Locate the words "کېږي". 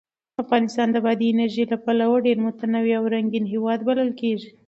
4.21-4.49